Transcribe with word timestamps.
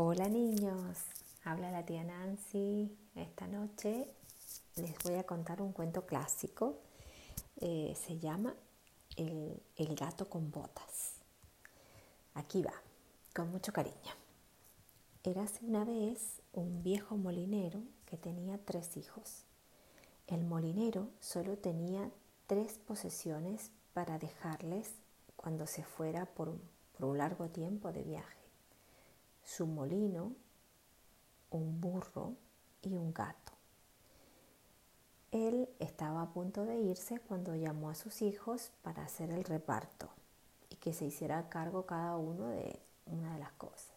Hola 0.00 0.28
niños, 0.28 0.96
habla 1.42 1.72
la 1.72 1.84
tía 1.84 2.04
Nancy. 2.04 2.96
Esta 3.16 3.48
noche 3.48 4.08
les 4.76 4.96
voy 5.02 5.14
a 5.14 5.24
contar 5.24 5.60
un 5.60 5.72
cuento 5.72 6.06
clásico. 6.06 6.78
Eh, 7.56 7.96
se 8.00 8.16
llama 8.16 8.54
el, 9.16 9.60
gato 9.96 10.28
con 10.28 10.52
botas. 10.52 11.14
Aquí 12.34 12.62
va, 12.62 12.74
con 13.34 13.50
mucho 13.50 13.72
cariño. 13.72 14.14
Érase 15.24 15.64
una 15.64 15.84
vez 15.84 16.42
un 16.52 16.84
viejo 16.84 17.16
molinero 17.16 17.82
que 18.06 18.16
tenía 18.16 18.56
tres 18.64 18.96
hijos. 18.96 19.46
El 20.28 20.44
molinero 20.44 21.08
solo 21.18 21.58
tenía 21.58 22.08
tres 22.46 22.78
posesiones 22.78 23.72
para 23.94 24.20
dejarles 24.20 24.92
cuando 25.34 25.66
se 25.66 25.82
fuera 25.82 26.24
por 26.24 26.56
un 27.00 27.18
largo 27.18 27.48
tiempo 27.48 27.90
de 27.90 28.04
viaje 28.04 28.37
su 29.48 29.66
molino, 29.66 30.34
un 31.50 31.80
burro 31.80 32.34
y 32.82 32.96
un 32.96 33.14
gato. 33.14 33.52
Él 35.30 35.70
estaba 35.78 36.20
a 36.20 36.30
punto 36.34 36.66
de 36.66 36.76
irse 36.76 37.18
cuando 37.20 37.56
llamó 37.56 37.88
a 37.88 37.94
sus 37.94 38.20
hijos 38.20 38.72
para 38.82 39.04
hacer 39.04 39.30
el 39.30 39.44
reparto 39.44 40.10
y 40.68 40.76
que 40.76 40.92
se 40.92 41.06
hiciera 41.06 41.48
cargo 41.48 41.86
cada 41.86 42.16
uno 42.16 42.48
de 42.48 42.78
una 43.06 43.32
de 43.32 43.38
las 43.38 43.52
cosas. 43.52 43.88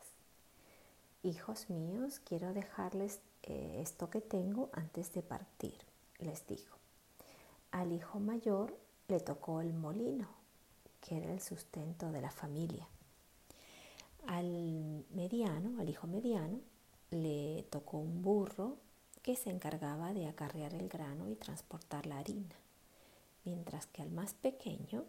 Hijos 1.21 1.69
míos, 1.69 2.21
quiero 2.23 2.53
dejarles 2.53 3.19
eh, 3.43 3.79
esto 3.81 4.09
que 4.09 4.21
tengo 4.21 4.69
antes 4.71 5.13
de 5.13 5.21
partir, 5.21 5.75
les 6.19 6.47
dijo. 6.47 6.77
Al 7.71 7.91
hijo 7.91 8.21
mayor 8.21 8.77
le 9.09 9.19
tocó 9.19 9.59
el 9.59 9.73
molino, 9.73 10.29
que 11.01 11.17
era 11.17 11.33
el 11.33 11.41
sustento 11.41 12.09
de 12.13 12.21
la 12.21 12.31
familia. 12.31 12.87
Al 14.27 15.05
mediano, 15.11 15.79
al 15.79 15.89
hijo 15.89 16.07
mediano, 16.07 16.59
le 17.09 17.63
tocó 17.69 17.97
un 17.97 18.21
burro 18.21 18.77
que 19.21 19.35
se 19.35 19.49
encargaba 19.49 20.13
de 20.13 20.27
acarrear 20.27 20.73
el 20.73 20.87
grano 20.87 21.29
y 21.29 21.35
transportar 21.35 22.05
la 22.05 22.19
harina, 22.19 22.55
mientras 23.43 23.87
que 23.87 24.01
al 24.01 24.11
más 24.11 24.33
pequeño 24.33 25.05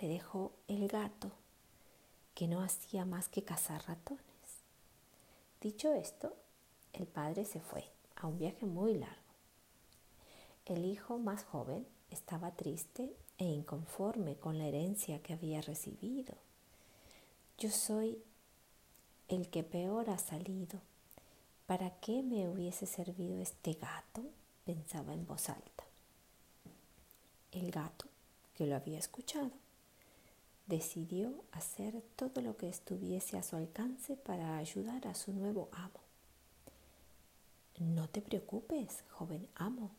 le 0.00 0.08
dejó 0.08 0.52
el 0.68 0.88
gato, 0.88 1.32
que 2.34 2.46
no 2.46 2.62
hacía 2.62 3.04
más 3.04 3.28
que 3.28 3.42
cazar 3.42 3.86
ratones. 3.86 4.22
Dicho 5.60 5.92
esto, 5.92 6.36
el 6.92 7.06
padre 7.06 7.44
se 7.44 7.60
fue 7.60 7.84
a 8.14 8.26
un 8.26 8.38
viaje 8.38 8.66
muy 8.66 8.94
largo. 8.94 9.16
El 10.64 10.84
hijo 10.84 11.18
más 11.18 11.44
joven 11.44 11.86
estaba 12.10 12.54
triste 12.54 13.16
e 13.38 13.44
inconforme 13.44 14.36
con 14.36 14.58
la 14.58 14.66
herencia 14.66 15.22
que 15.22 15.32
había 15.32 15.60
recibido 15.62 16.47
yo 17.58 17.70
soy 17.70 18.22
el 19.26 19.50
que 19.50 19.64
peor 19.64 20.10
ha 20.10 20.18
salido. 20.18 20.80
¿Para 21.66 21.98
qué 21.98 22.22
me 22.22 22.48
hubiese 22.48 22.86
servido 22.86 23.36
este 23.38 23.72
gato? 23.74 24.22
pensaba 24.64 25.14
en 25.14 25.26
voz 25.26 25.48
alta. 25.48 25.84
El 27.50 27.70
gato, 27.70 28.06
que 28.54 28.66
lo 28.66 28.76
había 28.76 28.98
escuchado, 28.98 29.50
decidió 30.66 31.42
hacer 31.52 32.02
todo 32.16 32.42
lo 32.42 32.56
que 32.56 32.68
estuviese 32.68 33.38
a 33.38 33.42
su 33.42 33.56
alcance 33.56 34.14
para 34.14 34.58
ayudar 34.58 35.08
a 35.08 35.14
su 35.14 35.32
nuevo 35.32 35.70
amo. 35.72 36.00
No 37.78 38.08
te 38.08 38.20
preocupes, 38.20 39.02
joven 39.10 39.48
amo. 39.54 39.90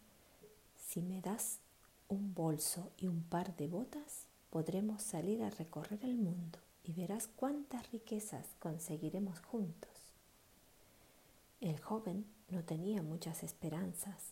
Si 0.88 1.02
me 1.02 1.20
das 1.20 1.60
un 2.08 2.36
bolso 2.36 2.92
y 2.98 3.08
un 3.08 3.24
par 3.24 3.56
de 3.58 3.68
botas, 3.68 4.28
podremos 4.50 5.02
salir 5.02 5.42
a 5.42 5.50
recorrer 5.50 6.06
el 6.06 6.16
mundo 6.16 6.60
y 6.90 6.94
verás 6.94 7.28
cuántas 7.28 7.92
riquezas 7.92 8.48
conseguiremos 8.58 9.40
juntos. 9.42 9.92
El 11.62 11.80
joven 11.80 12.26
no 12.50 12.64
tenía 12.64 13.04
muchas 13.04 13.44
esperanzas 13.44 14.32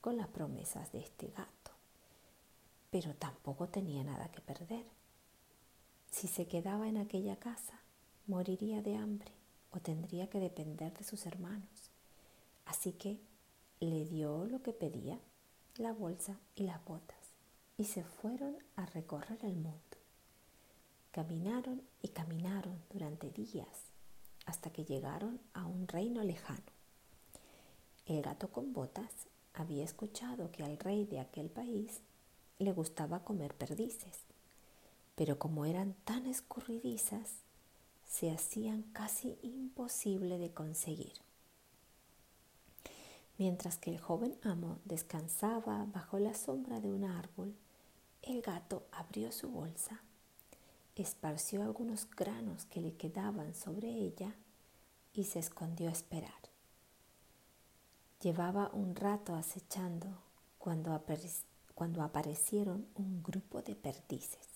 con 0.00 0.16
las 0.16 0.28
promesas 0.28 0.90
de 0.92 1.00
este 1.00 1.26
gato, 1.26 1.72
pero 2.90 3.14
tampoco 3.14 3.68
tenía 3.68 4.02
nada 4.02 4.30
que 4.30 4.40
perder. 4.40 4.86
Si 6.10 6.26
se 6.26 6.46
quedaba 6.46 6.88
en 6.88 6.96
aquella 6.96 7.36
casa, 7.36 7.78
moriría 8.26 8.80
de 8.80 8.96
hambre 8.96 9.32
o 9.70 9.78
tendría 9.78 10.30
que 10.30 10.40
depender 10.40 10.96
de 10.96 11.04
sus 11.04 11.26
hermanos. 11.26 11.90
Así 12.64 12.92
que 12.92 13.20
le 13.80 14.06
dio 14.06 14.46
lo 14.46 14.62
que 14.62 14.72
pedía, 14.72 15.20
la 15.76 15.92
bolsa 15.92 16.40
y 16.54 16.62
las 16.62 16.82
botas, 16.86 17.34
y 17.76 17.84
se 17.84 18.04
fueron 18.04 18.56
a 18.74 18.86
recorrer 18.86 19.44
el 19.44 19.56
mundo. 19.56 20.03
Caminaron 21.14 21.80
y 22.02 22.08
caminaron 22.08 22.82
durante 22.90 23.30
días 23.30 23.92
hasta 24.46 24.72
que 24.72 24.84
llegaron 24.84 25.40
a 25.52 25.64
un 25.64 25.86
reino 25.86 26.24
lejano. 26.24 26.72
El 28.04 28.20
gato 28.20 28.50
con 28.50 28.72
botas 28.72 29.28
había 29.52 29.84
escuchado 29.84 30.50
que 30.50 30.64
al 30.64 30.76
rey 30.76 31.04
de 31.04 31.20
aquel 31.20 31.50
país 31.50 32.00
le 32.58 32.72
gustaba 32.72 33.22
comer 33.22 33.54
perdices, 33.54 34.24
pero 35.14 35.38
como 35.38 35.66
eran 35.66 35.94
tan 36.04 36.26
escurridizas, 36.26 37.34
se 38.04 38.32
hacían 38.32 38.82
casi 38.82 39.38
imposible 39.42 40.36
de 40.38 40.50
conseguir. 40.50 41.14
Mientras 43.38 43.78
que 43.78 43.92
el 43.92 44.00
joven 44.00 44.36
amo 44.42 44.80
descansaba 44.84 45.86
bajo 45.92 46.18
la 46.18 46.34
sombra 46.34 46.80
de 46.80 46.90
un 46.90 47.04
árbol, 47.04 47.54
el 48.22 48.42
gato 48.42 48.88
abrió 48.90 49.30
su 49.30 49.48
bolsa 49.48 50.02
esparció 51.02 51.62
algunos 51.62 52.08
granos 52.10 52.66
que 52.66 52.80
le 52.80 52.94
quedaban 52.94 53.54
sobre 53.54 53.88
ella 53.88 54.34
y 55.12 55.24
se 55.24 55.38
escondió 55.38 55.88
a 55.88 55.92
esperar. 55.92 56.32
Llevaba 58.20 58.70
un 58.72 58.94
rato 58.94 59.34
acechando 59.34 60.06
cuando, 60.58 60.98
cuando 61.74 62.02
aparecieron 62.02 62.86
un 62.94 63.22
grupo 63.22 63.60
de 63.60 63.74
perdices 63.74 64.54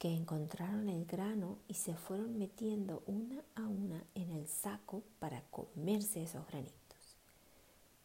que 0.00 0.14
encontraron 0.14 0.88
el 0.88 1.04
grano 1.04 1.58
y 1.68 1.74
se 1.74 1.94
fueron 1.94 2.38
metiendo 2.38 3.02
una 3.06 3.44
a 3.54 3.68
una 3.68 4.02
en 4.14 4.30
el 4.30 4.48
saco 4.48 5.02
para 5.18 5.42
comerse 5.50 6.22
esos 6.22 6.46
granitos. 6.46 6.80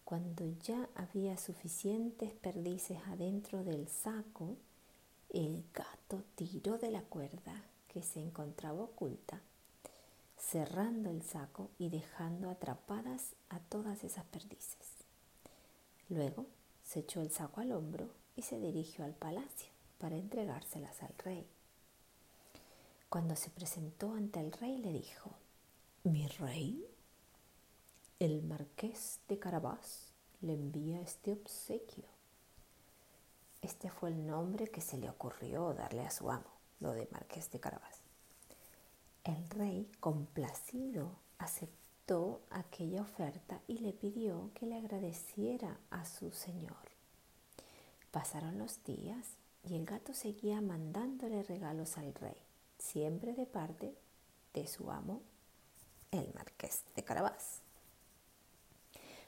Cuando 0.04 0.46
ya 0.62 0.90
había 0.94 1.38
suficientes 1.38 2.34
perdices 2.34 2.98
adentro 3.08 3.64
del 3.64 3.88
saco, 3.88 4.58
el 5.36 5.66
gato 5.74 6.24
tiró 6.36 6.78
de 6.78 6.90
la 6.90 7.02
cuerda 7.02 7.66
que 7.90 8.02
se 8.02 8.22
encontraba 8.22 8.84
oculta, 8.84 9.42
cerrando 10.38 11.10
el 11.10 11.24
saco 11.24 11.72
y 11.78 11.90
dejando 11.90 12.50
atrapadas 12.50 13.36
a 13.50 13.60
todas 13.60 14.06
esas 14.06 14.24
perdices. 14.26 15.04
Luego 16.08 16.46
se 16.86 17.02
echó 17.02 17.20
el 17.20 17.32
saco 17.32 17.60
al 17.60 17.74
hombro 17.74 18.10
y 18.38 18.44
se 18.44 18.60
dirigió 18.62 19.04
al 19.04 19.14
palacio 19.14 19.68
para 19.98 20.16
entregárselas 20.16 21.04
al 21.04 21.14
rey. 21.18 21.46
Cuando 23.10 23.36
se 23.36 23.50
presentó 23.50 24.14
ante 24.14 24.40
el 24.40 24.54
rey 24.54 24.78
le 24.78 24.94
dijo, 24.94 25.32
mi 26.04 26.28
rey, 26.28 26.88
el 28.20 28.42
marqués 28.42 29.20
de 29.28 29.38
Carabás 29.38 30.14
le 30.40 30.54
envía 30.54 31.02
este 31.02 31.34
obsequio. 31.34 32.15
Este 33.66 33.90
fue 33.90 34.10
el 34.10 34.28
nombre 34.28 34.68
que 34.68 34.80
se 34.80 34.96
le 34.96 35.10
ocurrió 35.10 35.74
darle 35.74 36.06
a 36.06 36.12
su 36.12 36.30
amo, 36.30 36.52
lo 36.80 36.92
de 36.92 37.08
Marqués 37.12 37.50
de 37.50 37.60
Carabás. 37.60 38.00
El 39.24 39.50
rey, 39.50 39.90
complacido, 40.00 41.18
aceptó 41.40 42.42
aquella 42.52 43.02
oferta 43.02 43.60
y 43.68 43.80
le 43.80 43.92
pidió 43.92 44.52
que 44.54 44.68
le 44.68 44.76
agradeciera 44.76 45.80
a 45.90 46.06
su 46.06 46.30
señor. 46.30 46.78
Pasaron 48.12 48.60
los 48.60 48.84
días 48.84 49.30
y 49.64 49.74
el 49.74 49.86
gato 49.88 50.14
seguía 50.14 50.62
mandándole 50.62 51.42
regalos 51.42 51.98
al 51.98 52.14
rey, 52.14 52.38
siempre 52.78 53.34
de 53.34 53.48
parte 53.48 53.98
de 54.54 54.68
su 54.68 54.92
amo, 54.92 55.24
el 56.12 56.32
marqués 56.36 56.84
de 56.96 57.04
Carabás. 57.04 57.62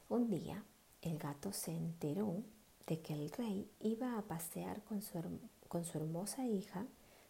Un 0.09 0.29
día 0.29 0.63
el 1.01 1.17
gato 1.17 1.51
se 1.51 1.71
enteró 1.71 2.43
de 2.87 3.01
que 3.01 3.13
el 3.13 3.29
rey 3.31 3.69
iba 3.81 4.17
a 4.17 4.21
pasear 4.21 4.81
con 4.83 5.01
su, 5.01 5.19
con 5.67 5.85
su 5.85 5.97
hermosa 5.97 6.45
hija 6.45 6.85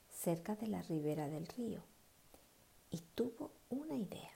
cerca 0.10 0.56
de 0.56 0.68
la 0.68 0.82
ribera 0.84 1.28
del 1.28 1.48
río 1.48 1.82
y 2.92 3.02
tuvo 3.16 3.52
una 3.70 3.96
idea. 3.96 4.32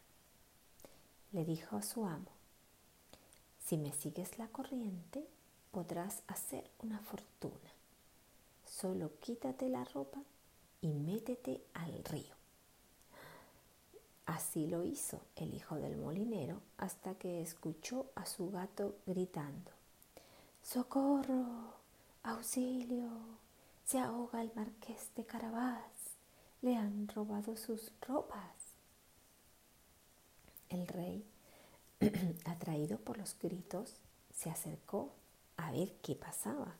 Le 1.32 1.46
dijo 1.46 1.78
a 1.78 1.84
su 1.84 2.06
amo, 2.06 2.32
si 3.60 3.78
me 3.78 3.94
sigues 3.94 4.38
la 4.38 4.48
corriente 4.50 5.26
podrás 5.72 6.24
hacer 6.28 6.70
una 6.80 7.00
fortuna. 7.00 7.72
Solo 8.66 9.12
quítate 9.20 9.70
la 9.70 9.84
ropa 9.86 10.22
y 10.82 10.94
métete 10.94 11.62
al 11.74 12.04
río. 12.04 12.36
Así 14.26 14.68
lo 14.68 14.84
hizo 14.84 15.22
el 15.36 15.54
hijo 15.54 15.76
del 15.76 15.98
molinero 15.98 16.62
hasta 16.78 17.16
que 17.16 17.42
escuchó 17.42 18.12
a 18.16 18.26
su 18.26 18.50
gato 18.50 18.96
gritando. 19.06 19.72
¡Socorro! 20.64 21.74
¡Auxilio! 22.24 23.10
Se 23.84 24.00
ahoga 24.00 24.42
el 24.42 24.52
marqués 24.56 25.10
de 25.16 25.26
Carabás. 25.26 25.82
Le 26.62 26.78
han 26.78 27.08
robado 27.08 27.58
sus 27.58 27.92
ropas. 28.02 28.56
El 30.70 30.88
rey, 30.88 31.26
atraído 32.46 33.00
por 33.00 33.18
los 33.18 33.38
gritos, 33.38 33.96
se 34.34 34.50
acercó 34.50 35.12
a 35.58 35.72
ver 35.72 35.94
qué 36.02 36.16
pasaba. 36.16 36.76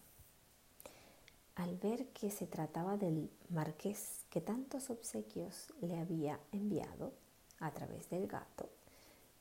Al 1.56 1.76
ver 1.78 2.08
que 2.10 2.32
se 2.32 2.48
trataba 2.48 2.96
del 2.96 3.30
marqués 3.50 4.26
que 4.30 4.40
tantos 4.40 4.90
obsequios 4.90 5.74
le 5.82 6.00
había 6.00 6.40
enviado 6.52 7.12
a 7.60 7.72
través 7.72 8.10
del 8.10 8.28
gato, 8.28 8.70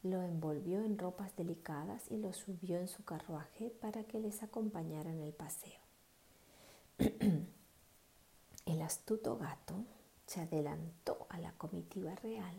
lo 0.03 0.23
envolvió 0.23 0.83
en 0.83 0.99
ropas 0.99 1.37
delicadas 1.37 2.11
y 2.11 2.17
lo 2.17 2.33
subió 2.33 2.79
en 2.79 2.89
su 2.89 3.05
carruaje 3.05 3.71
para 3.71 4.05
que 4.05 4.19
les 4.19 4.43
acompañara 4.43 5.11
en 5.11 5.21
el 5.21 5.33
paseo. 5.33 5.81
el 8.67 8.83
astuto 8.83 9.37
gato 9.37 9.85
se 10.27 10.41
adelantó 10.41 11.27
a 11.29 11.39
la 11.39 11.53
comitiva 11.53 12.15
real 12.17 12.55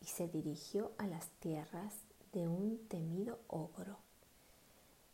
y 0.00 0.06
se 0.06 0.28
dirigió 0.28 0.92
a 0.96 1.06
las 1.06 1.28
tierras 1.40 1.94
de 2.32 2.48
un 2.48 2.86
temido 2.88 3.40
ogro, 3.48 3.98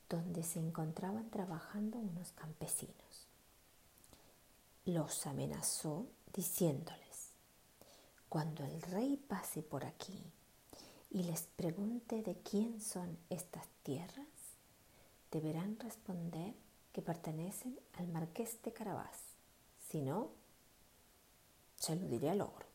donde 0.08 0.44
se 0.44 0.60
encontraban 0.60 1.30
trabajando 1.30 1.98
unos 1.98 2.30
campesinos. 2.32 3.26
Los 4.84 5.26
amenazó 5.26 6.06
diciéndoles, 6.32 7.32
cuando 8.28 8.64
el 8.64 8.82
rey 8.82 9.16
pase 9.16 9.62
por 9.62 9.84
aquí 9.84 10.22
y 11.10 11.22
les 11.22 11.42
pregunte 11.42 12.22
de 12.22 12.36
quién 12.42 12.80
son 12.80 13.16
estas 13.30 13.66
tierras, 13.82 14.26
deberán 15.30 15.78
responder 15.78 16.54
que 16.92 17.02
pertenecen 17.02 17.78
al 17.94 18.08
marqués 18.08 18.62
de 18.62 18.72
Carabás. 18.72 19.18
Si 19.88 20.00
no, 20.00 20.30
se 21.76 21.94
lo 21.96 22.08
diré 22.08 22.30
al 22.30 22.40
ogro. 22.40 22.66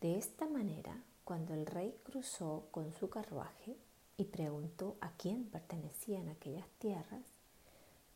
De 0.00 0.18
esta 0.18 0.46
manera, 0.46 1.02
cuando 1.24 1.54
el 1.54 1.66
rey 1.66 1.96
cruzó 2.02 2.66
con 2.70 2.92
su 2.92 3.08
carruaje 3.08 3.76
y 4.16 4.24
preguntó 4.24 4.96
a 5.00 5.12
quién 5.12 5.44
pertenecían 5.44 6.28
aquellas 6.28 6.68
tierras, 6.78 7.22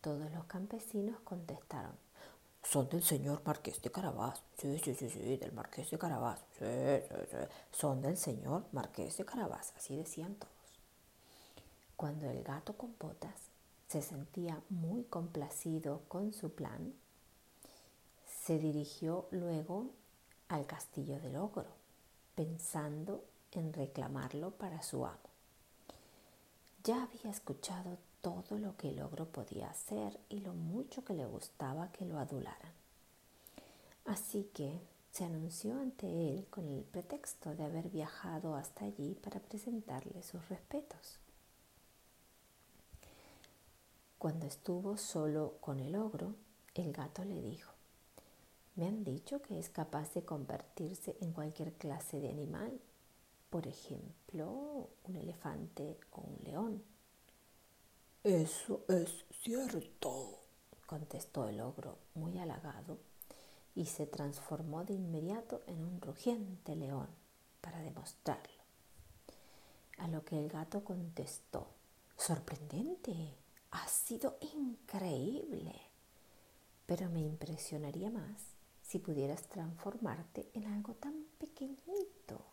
todos 0.00 0.30
los 0.32 0.44
campesinos 0.44 1.18
contestaron, 1.20 1.96
son 2.70 2.88
del 2.88 3.02
señor 3.02 3.42
Marqués 3.44 3.80
de 3.80 3.90
Carabás. 3.90 4.42
Sí, 4.58 4.78
sí, 4.78 4.94
sí, 4.94 5.08
sí, 5.08 5.36
del 5.36 5.52
Marqués 5.52 5.90
de 5.90 5.98
Carabás. 5.98 6.40
Sí, 6.58 6.64
sí, 7.08 7.14
sí. 7.30 7.36
Son 7.70 8.02
del 8.02 8.16
señor 8.16 8.64
Marqués 8.72 9.16
de 9.16 9.24
Carabás. 9.24 9.72
Así 9.76 9.96
decían 9.96 10.34
todos. 10.34 10.52
Cuando 11.96 12.28
el 12.28 12.42
gato 12.42 12.76
con 12.76 12.94
botas 12.98 13.40
se 13.88 14.02
sentía 14.02 14.60
muy 14.68 15.04
complacido 15.04 16.02
con 16.08 16.32
su 16.32 16.50
plan, 16.50 16.92
se 18.44 18.58
dirigió 18.58 19.26
luego 19.30 19.86
al 20.48 20.66
castillo 20.66 21.20
del 21.20 21.36
ogro, 21.36 21.68
pensando 22.34 23.24
en 23.52 23.72
reclamarlo 23.72 24.50
para 24.50 24.82
su 24.82 25.06
amo. 25.06 25.18
Ya 26.82 27.04
había 27.04 27.30
escuchado 27.30 27.98
todo 28.20 28.58
lo 28.58 28.76
que 28.76 28.90
el 28.90 29.00
ogro 29.02 29.26
podía 29.26 29.70
hacer 29.70 30.18
y 30.28 30.40
lo 30.40 30.52
mucho 30.54 31.04
que 31.04 31.14
le 31.14 31.26
gustaba 31.26 31.92
que 31.92 32.04
lo 32.04 32.18
adularan. 32.18 32.72
Así 34.04 34.50
que 34.54 34.80
se 35.12 35.24
anunció 35.24 35.80
ante 35.80 36.06
él 36.06 36.46
con 36.50 36.68
el 36.68 36.82
pretexto 36.84 37.54
de 37.54 37.64
haber 37.64 37.88
viajado 37.88 38.54
hasta 38.54 38.84
allí 38.84 39.14
para 39.14 39.40
presentarle 39.40 40.22
sus 40.22 40.48
respetos. 40.48 41.18
Cuando 44.18 44.46
estuvo 44.46 44.96
solo 44.96 45.54
con 45.60 45.80
el 45.80 45.96
ogro, 45.96 46.34
el 46.74 46.92
gato 46.92 47.24
le 47.24 47.40
dijo, 47.40 47.72
me 48.74 48.86
han 48.86 49.04
dicho 49.04 49.40
que 49.40 49.58
es 49.58 49.70
capaz 49.70 50.12
de 50.12 50.24
convertirse 50.24 51.16
en 51.20 51.32
cualquier 51.32 51.72
clase 51.72 52.20
de 52.20 52.28
animal, 52.28 52.78
por 53.48 53.66
ejemplo, 53.66 54.90
un 55.04 55.16
elefante 55.16 55.98
o 56.12 56.20
un 56.20 56.44
león. 56.44 56.82
Eso 58.26 58.80
es 58.88 59.24
cierto, 59.40 60.40
contestó 60.84 61.46
el 61.46 61.60
ogro 61.60 61.96
muy 62.16 62.36
halagado 62.40 62.98
y 63.76 63.86
se 63.86 64.04
transformó 64.04 64.82
de 64.82 64.94
inmediato 64.94 65.62
en 65.68 65.84
un 65.84 66.00
rugiente 66.00 66.74
león 66.74 67.06
para 67.60 67.78
demostrarlo. 67.78 68.64
A 69.98 70.08
lo 70.08 70.24
que 70.24 70.40
el 70.40 70.48
gato 70.48 70.82
contestó, 70.82 71.68
sorprendente, 72.16 73.36
ha 73.70 73.86
sido 73.86 74.38
increíble, 74.40 75.80
pero 76.84 77.08
me 77.08 77.20
impresionaría 77.20 78.10
más 78.10 78.42
si 78.82 78.98
pudieras 78.98 79.42
transformarte 79.42 80.50
en 80.52 80.66
algo 80.66 80.94
tan 80.94 81.26
pequeñito 81.38 82.44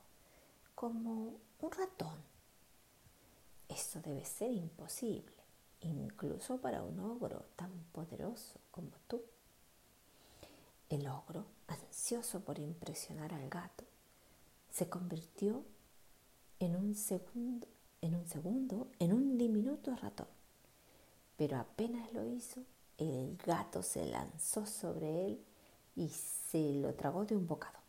como 0.75 1.39
un 1.61 1.71
ratón. 1.71 2.21
Eso 3.67 3.99
debe 4.01 4.23
ser 4.23 4.51
imposible 4.51 5.42
incluso 5.83 6.59
para 6.61 6.83
un 6.83 6.99
ogro 6.99 7.45
tan 7.55 7.71
poderoso 7.91 8.59
como 8.71 8.91
tú. 9.07 9.21
El 10.89 11.07
ogro, 11.07 11.45
ansioso 11.67 12.41
por 12.41 12.59
impresionar 12.59 13.33
al 13.33 13.49
gato, 13.49 13.83
se 14.69 14.89
convirtió 14.89 15.63
en 16.59 16.75
un 16.75 16.95
segundo 16.95 17.67
en 18.03 18.15
un, 18.15 18.27
segundo, 18.27 18.87
en 18.99 19.13
un 19.13 19.37
diminuto 19.37 19.95
ratón. 19.95 20.27
Pero 21.37 21.57
apenas 21.57 22.11
lo 22.11 22.25
hizo, 22.25 22.61
el 22.97 23.37
gato 23.37 23.81
se 23.81 24.05
lanzó 24.05 24.65
sobre 24.65 25.25
él 25.25 25.41
y 25.95 26.09
se 26.09 26.73
lo 26.73 26.93
tragó 26.95 27.23
de 27.23 27.37
un 27.37 27.47
bocado. 27.47 27.79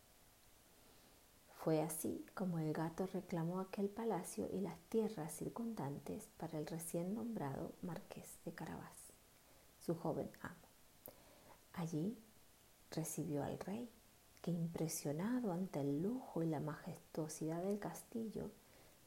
Fue 1.65 1.81
así 1.81 2.23
como 2.35 2.59
el 2.59 2.73
gato 2.73 3.07
reclamó 3.07 3.59
aquel 3.59 3.89
palacio 3.89 4.47
y 4.53 4.61
las 4.61 4.77
tierras 4.81 5.35
circundantes 5.35 6.29
para 6.37 6.59
el 6.59 6.67
recién 6.67 7.15
nombrado 7.15 7.71
marqués 7.81 8.37
de 8.45 8.53
Carabás, 8.53 9.11
su 9.83 9.95
joven 9.95 10.29
amo. 10.41 10.67
Allí 11.73 12.19
recibió 12.91 13.43
al 13.43 13.57
rey, 13.57 13.89
que 14.43 14.51
impresionado 14.51 15.53
ante 15.53 15.81
el 15.81 16.03
lujo 16.03 16.43
y 16.43 16.45
la 16.45 16.59
majestuosidad 16.59 17.63
del 17.63 17.79
castillo, 17.79 18.51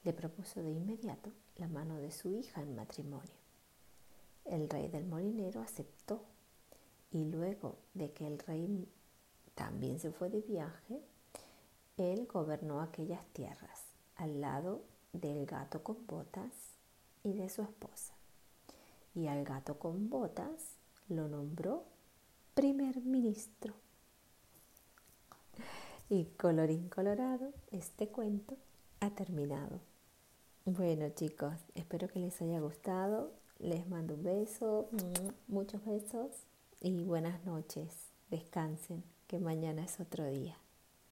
le 0.03 0.13
propuso 0.13 0.61
de 0.61 0.73
inmediato 0.73 1.31
la 1.59 1.69
mano 1.69 1.99
de 1.99 2.11
su 2.11 2.33
hija 2.33 2.61
en 2.61 2.75
matrimonio. 2.75 3.39
El 4.45 4.69
rey 4.69 4.89
del 4.89 5.07
molinero 5.07 5.61
aceptó 5.61 6.25
y 7.13 7.25
luego 7.27 7.77
de 7.95 8.11
que 8.11 8.27
el 8.27 8.41
rey 8.41 8.89
también 9.55 10.01
se 10.01 10.11
fue 10.11 10.29
de 10.29 10.41
viaje, 10.41 11.01
él 11.99 12.27
gobernó 12.27 12.81
aquellas 12.81 13.27
tierras 13.33 13.85
al 14.17 14.41
lado 14.41 14.83
del 15.13 15.47
gato 15.47 15.83
con 15.83 16.07
botas 16.07 16.53
y 17.23 17.35
de 17.35 17.49
su 17.49 17.63
esposa. 17.63 18.15
Y 19.15 19.27
al 19.27 19.45
gato 19.45 19.79
con 19.79 20.09
botas 20.09 20.77
lo 21.09 21.29
nombró 21.29 21.85
primer 22.55 23.01
ministro. 23.03 23.75
Y 26.09 26.25
colorín 26.39 26.89
colorado, 26.89 27.53
este 27.71 28.09
cuento 28.09 28.57
ha 29.01 29.11
terminado. 29.11 29.81
Bueno 30.65 31.09
chicos, 31.11 31.55
espero 31.75 32.09
que 32.09 32.19
les 32.19 32.41
haya 32.41 32.61
gustado. 32.61 33.33
Les 33.59 33.89
mando 33.89 34.15
un 34.15 34.23
beso, 34.23 34.89
muchos 35.49 35.85
besos 35.85 36.31
y 36.81 37.05
buenas 37.05 37.45
noches. 37.45 38.11
Descansen, 38.31 39.03
que 39.27 39.39
mañana 39.39 39.85
es 39.85 39.99
otro 40.01 40.27
día. 40.27 40.57